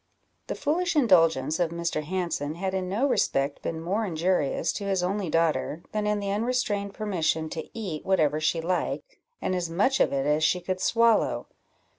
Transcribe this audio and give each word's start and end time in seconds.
The 0.47 0.55
foolish 0.55 0.95
indulgence 0.95 1.59
of 1.59 1.69
Mr. 1.69 2.01
Hanson 2.03 2.55
had 2.55 2.73
in 2.73 2.89
no 2.89 3.07
respect 3.07 3.61
been 3.61 3.79
more 3.79 4.03
injurious 4.03 4.73
to 4.73 4.85
his 4.85 5.03
only 5.03 5.29
daughter, 5.29 5.83
than 5.91 6.07
in 6.07 6.19
the 6.19 6.31
unrestrained 6.31 6.95
permission 6.95 7.49
to 7.51 7.69
eat 7.77 8.03
whatever 8.03 8.39
she 8.39 8.61
liked, 8.61 9.17
and 9.43 9.53
as 9.53 9.69
much 9.69 9.99
of 9.99 10.11
it 10.11 10.25
as 10.25 10.43
she 10.43 10.59
could 10.59 10.81
swallow. 10.81 11.49